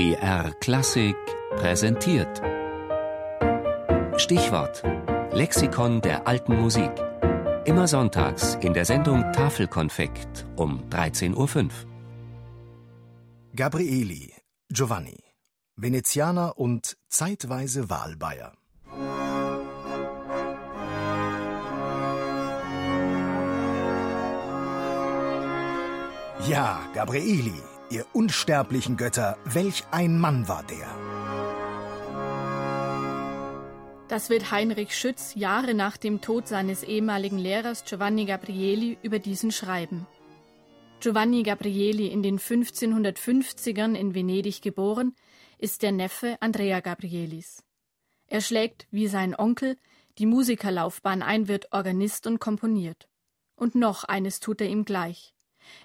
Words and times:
BR 0.00 0.54
Klassik 0.60 1.14
präsentiert. 1.56 2.40
Stichwort: 4.16 4.82
Lexikon 5.30 6.00
der 6.00 6.26
alten 6.26 6.58
Musik. 6.58 6.90
Immer 7.66 7.86
sonntags 7.86 8.54
in 8.62 8.72
der 8.72 8.86
Sendung 8.86 9.30
Tafelkonfekt 9.34 10.46
um 10.56 10.88
13.05 10.88 11.36
Uhr. 11.36 11.68
Gabrieli, 13.54 14.32
Giovanni, 14.70 15.22
Venezianer 15.76 16.56
und 16.56 16.96
zeitweise 17.10 17.90
Wahlbayer. 17.90 18.54
Ja, 26.48 26.80
Gabrieli, 26.94 27.60
ihr 27.90 28.06
unsterblichen 28.12 28.96
Götter, 28.96 29.36
welch 29.44 29.84
ein 29.90 30.18
Mann 30.18 30.48
war 30.48 30.62
der. 30.64 30.88
Das 34.08 34.28
wird 34.28 34.50
Heinrich 34.50 34.96
Schütz 34.96 35.34
Jahre 35.36 35.72
nach 35.74 35.96
dem 35.96 36.20
Tod 36.20 36.48
seines 36.48 36.82
ehemaligen 36.82 37.38
Lehrers 37.38 37.84
Giovanni 37.84 38.24
Gabrieli 38.24 38.98
über 39.02 39.20
diesen 39.20 39.52
schreiben. 39.52 40.06
Giovanni 40.98 41.44
Gabrieli, 41.44 42.08
in 42.08 42.22
den 42.22 42.38
1550ern 42.38 43.94
in 43.94 44.14
Venedig 44.14 44.62
geboren, 44.62 45.14
ist 45.58 45.82
der 45.82 45.92
Neffe 45.92 46.36
Andrea 46.40 46.80
Gabrielis. 46.80 47.62
Er 48.26 48.40
schlägt, 48.40 48.86
wie 48.90 49.08
sein 49.08 49.34
Onkel, 49.38 49.76
die 50.18 50.26
Musikerlaufbahn 50.26 51.22
ein, 51.22 51.48
wird 51.48 51.72
Organist 51.72 52.26
und 52.26 52.38
komponiert. 52.38 53.08
Und 53.54 53.74
noch 53.74 54.04
eines 54.04 54.40
tut 54.40 54.60
er 54.60 54.68
ihm 54.68 54.84
gleich. 54.84 55.34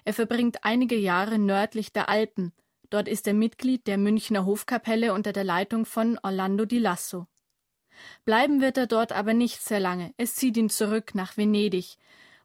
Er 0.04 0.14
verbringt 0.14 0.64
einige 0.64 0.96
Jahre 0.96 1.38
nördlich 1.38 1.92
der 1.92 2.08
Alpen. 2.08 2.52
Dort 2.90 3.08
ist 3.08 3.26
er 3.26 3.34
Mitglied 3.34 3.86
der 3.86 3.98
Münchner 3.98 4.44
Hofkapelle 4.44 5.12
unter 5.12 5.32
der 5.32 5.44
Leitung 5.44 5.86
von 5.86 6.18
Orlando 6.22 6.64
di 6.64 6.78
Lasso. 6.78 7.26
Bleiben 8.24 8.60
wird 8.60 8.76
er 8.76 8.86
dort 8.86 9.12
aber 9.12 9.34
nicht 9.34 9.60
sehr 9.62 9.80
lange. 9.80 10.12
Es 10.16 10.34
zieht 10.34 10.56
ihn 10.56 10.70
zurück 10.70 11.14
nach 11.14 11.36
Venedig, 11.36 11.96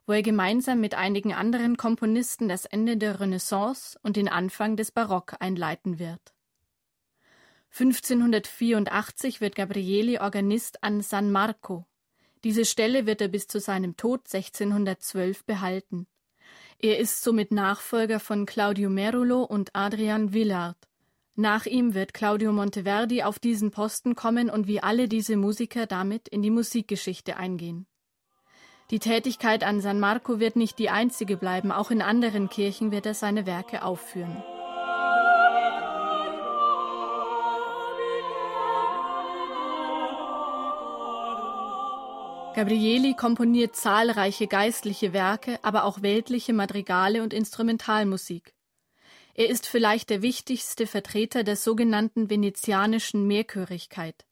wo 0.06 0.12
er 0.12 0.22
gemeinsam 0.22 0.80
mit 0.80 0.94
einigen 0.94 1.32
anderen 1.32 1.76
Komponisten 1.76 2.48
das 2.48 2.64
Ende 2.64 2.96
der 2.96 3.20
Renaissance 3.20 3.98
und 4.02 4.16
den 4.16 4.28
Anfang 4.28 4.76
des 4.76 4.90
Barock 4.90 5.36
einleiten 5.40 5.98
wird. 5.98 6.34
1584 7.70 9.40
wird 9.40 9.54
Gabrieli 9.54 10.18
Organist 10.18 10.82
an 10.82 11.00
San 11.00 11.30
Marco. 11.30 11.86
Diese 12.44 12.64
Stelle 12.64 13.06
wird 13.06 13.20
er 13.20 13.28
bis 13.28 13.46
zu 13.46 13.60
seinem 13.60 13.96
Tod 13.96 14.26
1612 14.32 15.44
behalten. 15.44 16.06
Er 16.78 16.98
ist 16.98 17.22
somit 17.22 17.52
Nachfolger 17.52 18.20
von 18.20 18.46
Claudio 18.46 18.90
Merulo 18.90 19.42
und 19.42 19.70
Adrian 19.74 20.32
Villard. 20.32 20.76
Nach 21.34 21.64
ihm 21.64 21.94
wird 21.94 22.12
Claudio 22.12 22.52
Monteverdi 22.52 23.22
auf 23.22 23.38
diesen 23.38 23.70
Posten 23.70 24.14
kommen 24.14 24.50
und 24.50 24.66
wie 24.66 24.82
alle 24.82 25.08
diese 25.08 25.36
Musiker 25.36 25.86
damit 25.86 26.28
in 26.28 26.42
die 26.42 26.50
Musikgeschichte 26.50 27.36
eingehen. 27.36 27.86
Die 28.90 28.98
Tätigkeit 28.98 29.64
an 29.64 29.80
San 29.80 30.00
Marco 30.00 30.38
wird 30.40 30.56
nicht 30.56 30.78
die 30.78 30.90
einzige 30.90 31.38
bleiben, 31.38 31.72
auch 31.72 31.90
in 31.90 32.02
anderen 32.02 32.50
Kirchen 32.50 32.90
wird 32.90 33.06
er 33.06 33.14
seine 33.14 33.46
Werke 33.46 33.82
aufführen. 33.82 34.42
Gabrieli 42.54 43.14
komponiert 43.14 43.76
zahlreiche 43.76 44.46
geistliche 44.46 45.14
Werke, 45.14 45.58
aber 45.62 45.84
auch 45.84 46.02
weltliche 46.02 46.52
Madrigale 46.52 47.22
und 47.22 47.32
Instrumentalmusik. 47.32 48.54
Er 49.32 49.48
ist 49.48 49.66
vielleicht 49.66 50.10
der 50.10 50.20
wichtigste 50.20 50.86
Vertreter 50.86 51.44
der 51.44 51.56
sogenannten 51.56 52.28
venezianischen 52.28 53.26
Mehrchörigkeit. 53.26 54.26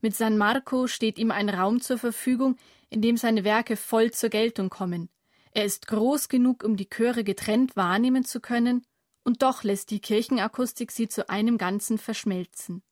Mit 0.00 0.16
San 0.16 0.38
Marco 0.38 0.86
steht 0.86 1.18
ihm 1.18 1.30
ein 1.30 1.50
Raum 1.50 1.82
zur 1.82 1.98
Verfügung, 1.98 2.56
in 2.88 3.02
dem 3.02 3.18
seine 3.18 3.44
Werke 3.44 3.76
voll 3.76 4.12
zur 4.12 4.30
Geltung 4.30 4.70
kommen. 4.70 5.10
Er 5.52 5.66
ist 5.66 5.86
groß 5.88 6.30
genug, 6.30 6.64
um 6.64 6.78
die 6.78 6.88
Chöre 6.88 7.22
getrennt 7.22 7.76
wahrnehmen 7.76 8.24
zu 8.24 8.40
können, 8.40 8.86
und 9.24 9.42
doch 9.42 9.62
lässt 9.62 9.90
die 9.90 10.00
Kirchenakustik 10.00 10.90
sie 10.90 11.06
zu 11.06 11.28
einem 11.28 11.58
Ganzen 11.58 11.98
verschmelzen. 11.98 12.82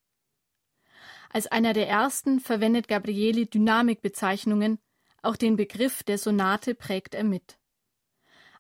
Als 1.33 1.47
einer 1.47 1.73
der 1.73 1.89
ersten 1.89 2.41
verwendet 2.41 2.89
Gabrieli 2.89 3.49
Dynamikbezeichnungen, 3.49 4.79
auch 5.23 5.37
den 5.37 5.57
Begriff 5.57 6.03
der 6.03 6.19
Sonate 6.19 6.75
prägt 6.75 7.15
er 7.15 7.23
mit. 7.23 7.57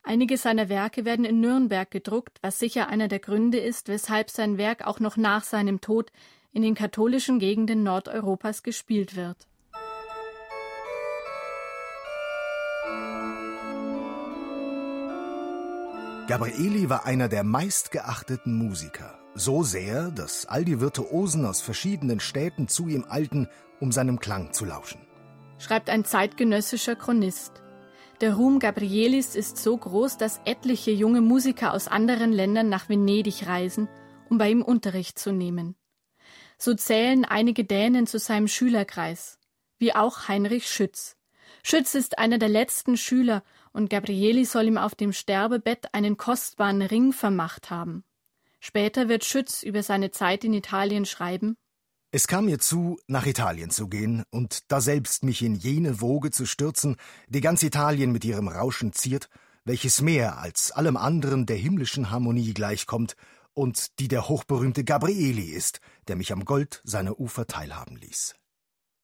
Einige 0.02 0.36
seiner 0.38 0.68
Werke 0.68 1.04
werden 1.04 1.24
in 1.24 1.40
Nürnberg 1.40 1.90
gedruckt, 1.90 2.38
was 2.42 2.58
sicher 2.58 2.88
einer 2.88 3.08
der 3.08 3.18
Gründe 3.18 3.58
ist, 3.58 3.88
weshalb 3.88 4.30
sein 4.30 4.56
Werk 4.56 4.86
auch 4.86 5.00
noch 5.00 5.16
nach 5.16 5.42
seinem 5.42 5.80
Tod 5.80 6.12
in 6.52 6.62
den 6.62 6.74
katholischen 6.74 7.40
Gegenden 7.40 7.82
Nordeuropas 7.82 8.62
gespielt 8.62 9.16
wird. 9.16 9.48
Gabrieli 16.28 16.88
war 16.88 17.04
einer 17.04 17.28
der 17.28 17.42
meistgeachteten 17.42 18.54
Musiker. 18.54 19.18
So 19.34 19.62
sehr, 19.62 20.10
dass 20.10 20.46
all 20.46 20.64
die 20.64 20.80
Virtuosen 20.80 21.44
aus 21.46 21.60
verschiedenen 21.60 22.18
Städten 22.18 22.66
zu 22.66 22.88
ihm 22.88 23.06
eilten, 23.08 23.48
um 23.78 23.92
seinem 23.92 24.18
Klang 24.18 24.52
zu 24.52 24.64
lauschen. 24.64 25.00
Schreibt 25.58 25.88
ein 25.88 26.04
zeitgenössischer 26.04 26.96
Chronist. 26.96 27.62
Der 28.20 28.34
Ruhm 28.34 28.58
Gabrielis 28.58 29.36
ist 29.36 29.56
so 29.56 29.76
groß, 29.76 30.18
dass 30.18 30.40
etliche 30.44 30.90
junge 30.90 31.20
Musiker 31.20 31.72
aus 31.72 31.86
anderen 31.86 32.32
Ländern 32.32 32.68
nach 32.68 32.88
Venedig 32.88 33.46
reisen, 33.46 33.88
um 34.28 34.36
bei 34.36 34.50
ihm 34.50 34.62
Unterricht 34.62 35.18
zu 35.18 35.32
nehmen. 35.32 35.76
So 36.58 36.74
zählen 36.74 37.24
einige 37.24 37.64
Dänen 37.64 38.06
zu 38.06 38.18
seinem 38.18 38.48
Schülerkreis, 38.48 39.38
wie 39.78 39.94
auch 39.94 40.28
Heinrich 40.28 40.68
Schütz. 40.68 41.16
Schütz 41.62 41.94
ist 41.94 42.18
einer 42.18 42.38
der 42.38 42.48
letzten 42.48 42.96
Schüler 42.96 43.42
und 43.72 43.90
Gabrieli 43.90 44.44
soll 44.44 44.66
ihm 44.66 44.76
auf 44.76 44.94
dem 44.94 45.12
Sterbebett 45.12 45.94
einen 45.94 46.16
kostbaren 46.16 46.82
Ring 46.82 47.12
vermacht 47.12 47.70
haben. 47.70 48.04
Später 48.60 49.08
wird 49.08 49.24
Schütz 49.24 49.62
über 49.62 49.82
seine 49.82 50.10
Zeit 50.10 50.44
in 50.44 50.52
Italien 50.52 51.06
schreiben 51.06 51.56
Es 52.12 52.26
kam 52.26 52.44
mir 52.44 52.58
zu, 52.58 52.98
nach 53.06 53.26
Italien 53.26 53.70
zu 53.70 53.88
gehen 53.88 54.22
und 54.30 54.70
daselbst 54.70 55.24
mich 55.24 55.42
in 55.42 55.54
jene 55.54 56.00
Woge 56.00 56.30
zu 56.30 56.44
stürzen, 56.44 56.96
die 57.28 57.40
ganz 57.40 57.62
Italien 57.62 58.12
mit 58.12 58.24
ihrem 58.24 58.48
Rauschen 58.48 58.92
ziert, 58.92 59.30
welches 59.64 60.02
mehr 60.02 60.38
als 60.38 60.72
allem 60.72 60.96
anderen 60.96 61.46
der 61.46 61.56
himmlischen 61.56 62.10
Harmonie 62.10 62.52
gleichkommt 62.52 63.16
und 63.54 63.98
die 63.98 64.08
der 64.08 64.28
hochberühmte 64.28 64.84
Gabrieli 64.84 65.50
ist, 65.52 65.80
der 66.08 66.16
mich 66.16 66.32
am 66.32 66.44
Gold 66.44 66.82
seiner 66.84 67.18
Ufer 67.18 67.46
teilhaben 67.46 67.96
ließ. 67.96 68.34